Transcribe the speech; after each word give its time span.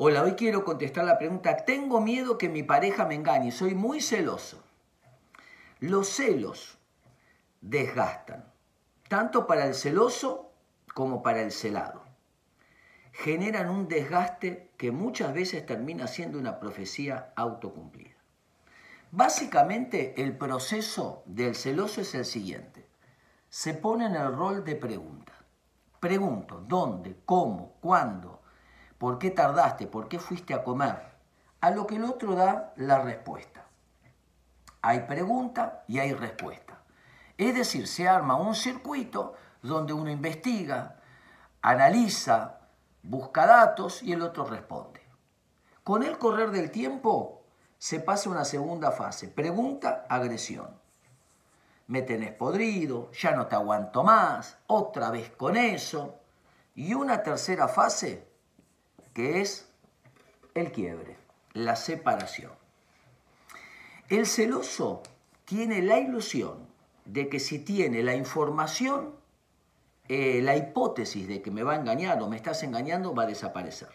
Hola, 0.00 0.22
hoy 0.22 0.34
quiero 0.34 0.64
contestar 0.64 1.04
la 1.04 1.18
pregunta, 1.18 1.56
tengo 1.56 2.00
miedo 2.00 2.38
que 2.38 2.48
mi 2.48 2.62
pareja 2.62 3.04
me 3.04 3.16
engañe, 3.16 3.50
soy 3.50 3.74
muy 3.74 4.00
celoso. 4.00 4.62
Los 5.80 6.08
celos 6.08 6.78
desgastan, 7.60 8.44
tanto 9.08 9.48
para 9.48 9.66
el 9.66 9.74
celoso 9.74 10.52
como 10.94 11.20
para 11.20 11.40
el 11.40 11.50
celado. 11.50 12.04
Generan 13.10 13.70
un 13.70 13.88
desgaste 13.88 14.70
que 14.76 14.92
muchas 14.92 15.34
veces 15.34 15.66
termina 15.66 16.06
siendo 16.06 16.38
una 16.38 16.60
profecía 16.60 17.32
autocumplida. 17.34 18.14
Básicamente 19.10 20.22
el 20.22 20.38
proceso 20.38 21.24
del 21.26 21.56
celoso 21.56 22.02
es 22.02 22.14
el 22.14 22.24
siguiente. 22.24 22.86
Se 23.48 23.74
pone 23.74 24.06
en 24.06 24.14
el 24.14 24.32
rol 24.32 24.62
de 24.64 24.76
pregunta. 24.76 25.32
Pregunto, 25.98 26.62
¿dónde? 26.68 27.16
¿Cómo? 27.24 27.74
¿Cuándo? 27.80 28.37
¿Por 28.98 29.18
qué 29.18 29.30
tardaste? 29.30 29.86
¿Por 29.86 30.08
qué 30.08 30.18
fuiste 30.18 30.54
a 30.54 30.64
comer? 30.64 30.96
A 31.60 31.70
lo 31.70 31.86
que 31.86 31.96
el 31.96 32.04
otro 32.04 32.34
da 32.34 32.72
la 32.76 32.98
respuesta. 32.98 33.64
Hay 34.82 35.00
pregunta 35.00 35.84
y 35.86 35.98
hay 35.98 36.12
respuesta. 36.12 36.80
Es 37.36 37.54
decir, 37.54 37.86
se 37.86 38.08
arma 38.08 38.36
un 38.36 38.54
circuito 38.54 39.34
donde 39.62 39.92
uno 39.92 40.10
investiga, 40.10 40.96
analiza, 41.62 42.58
busca 43.02 43.46
datos 43.46 44.02
y 44.02 44.12
el 44.12 44.22
otro 44.22 44.44
responde. 44.44 45.00
Con 45.84 46.02
el 46.02 46.18
correr 46.18 46.50
del 46.50 46.70
tiempo 46.70 47.44
se 47.78 48.00
pasa 48.00 48.28
una 48.30 48.44
segunda 48.44 48.90
fase, 48.90 49.28
pregunta, 49.28 50.04
agresión. 50.08 50.78
Me 51.86 52.02
tenés 52.02 52.32
podrido, 52.32 53.10
ya 53.12 53.30
no 53.32 53.46
te 53.46 53.54
aguanto 53.54 54.02
más, 54.02 54.58
otra 54.66 55.10
vez 55.10 55.30
con 55.30 55.56
eso. 55.56 56.16
Y 56.74 56.92
una 56.94 57.22
tercera 57.22 57.66
fase, 57.68 58.27
que 59.18 59.40
es 59.40 59.68
el 60.54 60.70
quiebre, 60.70 61.16
la 61.52 61.74
separación. 61.74 62.52
El 64.08 64.26
celoso 64.26 65.02
tiene 65.44 65.82
la 65.82 65.98
ilusión 65.98 66.68
de 67.04 67.28
que 67.28 67.40
si 67.40 67.58
tiene 67.58 68.04
la 68.04 68.14
información, 68.14 69.16
eh, 70.06 70.40
la 70.40 70.56
hipótesis 70.56 71.26
de 71.26 71.42
que 71.42 71.50
me 71.50 71.64
va 71.64 71.72
a 71.72 71.80
engañar 71.80 72.22
o 72.22 72.28
me 72.28 72.36
estás 72.36 72.62
engañando 72.62 73.12
va 73.12 73.24
a 73.24 73.26
desaparecer. 73.26 73.88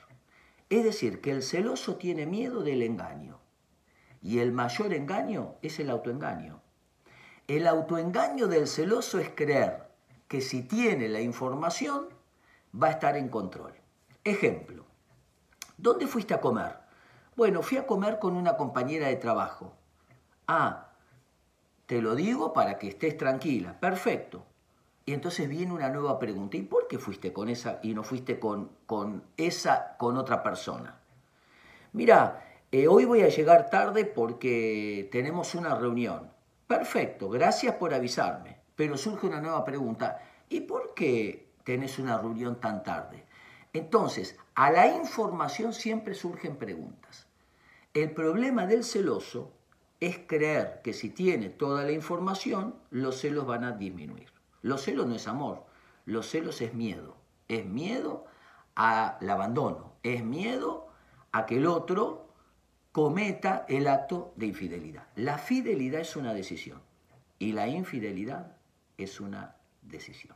Es 0.70 0.84
decir, 0.84 1.22
que 1.22 1.32
el 1.32 1.42
celoso 1.42 1.96
tiene 1.96 2.26
miedo 2.26 2.62
del 2.62 2.82
engaño. 2.82 3.40
Y 4.22 4.40
el 4.40 4.52
mayor 4.52 4.94
engaño 4.94 5.56
es 5.62 5.80
el 5.80 5.90
autoengaño. 5.90 6.62
El 7.48 7.66
autoengaño 7.68 8.48
del 8.48 8.68
celoso 8.68 9.20
es 9.20 9.30
creer 9.30 9.88
que 10.28 10.42
si 10.42 10.64
tiene 10.64 11.08
la 11.08 11.22
información 11.22 12.10
va 12.76 12.88
a 12.88 12.92
estar 12.92 13.16
en 13.16 13.30
control. 13.30 13.74
Ejemplo, 14.26 14.84
¿Dónde 15.78 16.08
fuiste 16.08 16.34
a 16.34 16.42
comer? 16.42 16.78
Bueno, 17.36 17.62
fui 17.62 17.78
a 17.78 17.88
comer 17.88 18.20
con 18.20 18.36
una 18.36 18.56
compañera 18.56 19.08
de 19.08 19.16
trabajo. 19.16 19.74
Ah, 20.48 20.90
te 21.86 22.02
lo 22.02 22.16
digo 22.16 22.54
para 22.54 22.78
que 22.78 22.88
estés 22.88 23.18
tranquila. 23.18 23.80
Perfecto. 23.80 24.46
Y 25.06 25.14
entonces 25.14 25.50
viene 25.50 25.74
una 25.74 25.90
nueva 25.90 26.20
pregunta. 26.20 26.58
¿Y 26.58 26.62
por 26.62 26.88
qué 26.88 26.98
fuiste 26.98 27.34
con 27.34 27.50
esa 27.50 27.80
y 27.82 27.94
no 27.94 28.04
fuiste 28.04 28.40
con, 28.40 28.72
con 28.86 29.24
esa, 29.36 29.98
con 29.98 30.18
otra 30.18 30.44
persona? 30.44 31.00
Mira, 31.92 32.44
eh, 32.72 32.88
hoy 32.88 33.06
voy 33.06 33.22
a 33.22 33.30
llegar 33.30 33.70
tarde 33.70 34.06
porque 34.06 35.10
tenemos 35.12 35.56
una 35.56 35.76
reunión. 35.76 36.32
Perfecto, 36.68 37.30
gracias 37.30 37.76
por 37.76 37.94
avisarme. 37.94 38.58
Pero 38.76 38.98
surge 38.98 39.28
una 39.28 39.42
nueva 39.42 39.64
pregunta. 39.66 40.20
¿Y 40.50 40.62
por 40.62 40.94
qué 40.94 41.54
tenés 41.64 42.00
una 42.00 42.18
reunión 42.18 42.60
tan 42.60 42.84
tarde? 42.84 43.26
Entonces, 43.74 44.38
a 44.54 44.72
la 44.72 44.88
información 44.88 45.74
siempre 45.74 46.14
surgen 46.14 46.58
preguntas. 46.58 47.28
El 47.94 48.12
problema 48.12 48.68
del 48.68 48.84
celoso 48.84 49.52
es 50.00 50.20
creer 50.28 50.82
que 50.84 50.94
si 50.94 51.10
tiene 51.10 51.50
toda 51.50 51.84
la 51.84 51.92
información, 51.92 52.76
los 52.92 53.20
celos 53.20 53.46
van 53.46 53.64
a 53.64 53.72
disminuir. 53.72 54.30
Los 54.62 54.84
celos 54.84 55.08
no 55.08 55.16
es 55.16 55.28
amor, 55.28 55.66
los 56.06 56.30
celos 56.30 56.62
es 56.62 56.74
miedo. 56.74 57.18
Es 57.48 57.66
miedo 57.66 58.26
al 58.76 59.30
abandono, 59.30 59.94
es 60.04 60.24
miedo 60.24 60.88
a 61.32 61.46
que 61.46 61.58
el 61.58 61.68
otro 61.68 62.28
cometa 62.92 63.66
el 63.68 63.88
acto 63.88 64.34
de 64.36 64.48
infidelidad. 64.48 65.08
La 65.16 65.38
fidelidad 65.38 66.02
es 66.02 66.16
una 66.16 66.34
decisión 66.34 66.82
y 67.40 67.54
la 67.54 67.68
infidelidad 67.68 68.56
es 68.98 69.20
una 69.20 69.56
decisión. 69.82 70.36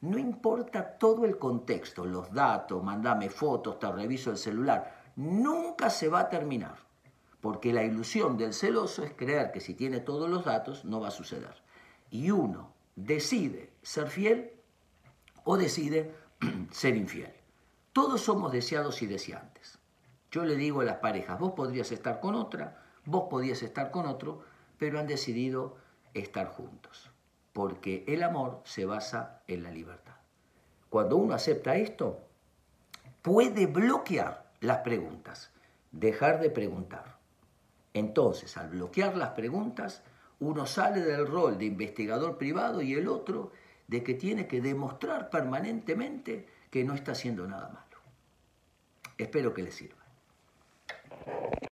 No 0.00 0.16
importa 0.16 0.96
todo 0.96 1.24
el 1.24 1.38
contexto, 1.38 2.04
los 2.04 2.32
datos, 2.32 2.82
mandame 2.84 3.28
fotos, 3.30 3.80
te 3.80 3.90
reviso 3.90 4.30
el 4.30 4.36
celular, 4.36 5.10
nunca 5.16 5.90
se 5.90 6.08
va 6.08 6.20
a 6.20 6.28
terminar. 6.28 6.76
Porque 7.40 7.72
la 7.72 7.82
ilusión 7.82 8.36
del 8.36 8.54
celoso 8.54 9.02
es 9.02 9.12
creer 9.14 9.50
que 9.50 9.60
si 9.60 9.74
tiene 9.74 9.98
todos 10.00 10.30
los 10.30 10.44
datos 10.44 10.84
no 10.84 11.00
va 11.00 11.08
a 11.08 11.12
suceder. 11.12 11.54
Y 12.10 12.30
uno 12.30 12.72
decide 12.94 13.72
ser 13.82 14.08
fiel 14.08 14.52
o 15.42 15.56
decide 15.56 16.14
ser 16.70 16.96
infiel. 16.96 17.32
Todos 17.92 18.20
somos 18.20 18.52
deseados 18.52 19.02
y 19.02 19.06
deseantes. 19.06 19.78
Yo 20.30 20.44
le 20.44 20.54
digo 20.54 20.82
a 20.82 20.84
las 20.84 20.98
parejas, 20.98 21.40
vos 21.40 21.52
podrías 21.52 21.90
estar 21.90 22.20
con 22.20 22.36
otra, 22.36 22.84
vos 23.04 23.24
podrías 23.28 23.62
estar 23.62 23.90
con 23.90 24.06
otro, 24.06 24.42
pero 24.78 25.00
han 25.00 25.06
decidido 25.08 25.76
estar 26.14 26.48
juntos 26.48 27.07
porque 27.58 28.04
el 28.06 28.22
amor 28.22 28.60
se 28.62 28.84
basa 28.84 29.42
en 29.48 29.64
la 29.64 29.72
libertad. 29.72 30.14
Cuando 30.88 31.16
uno 31.16 31.34
acepta 31.34 31.74
esto, 31.74 32.20
puede 33.20 33.66
bloquear 33.66 34.52
las 34.60 34.78
preguntas, 34.78 35.50
dejar 35.90 36.38
de 36.38 36.50
preguntar. 36.50 37.18
Entonces, 37.94 38.56
al 38.56 38.68
bloquear 38.68 39.16
las 39.16 39.30
preguntas, 39.30 40.04
uno 40.38 40.66
sale 40.66 41.00
del 41.00 41.26
rol 41.26 41.58
de 41.58 41.64
investigador 41.64 42.38
privado 42.38 42.80
y 42.80 42.94
el 42.94 43.08
otro 43.08 43.50
de 43.88 44.04
que 44.04 44.14
tiene 44.14 44.46
que 44.46 44.60
demostrar 44.60 45.28
permanentemente 45.28 46.46
que 46.70 46.84
no 46.84 46.94
está 46.94 47.10
haciendo 47.10 47.48
nada 47.48 47.70
malo. 47.70 47.96
Espero 49.16 49.52
que 49.52 49.64
les 49.64 49.74
sirva. 49.74 50.04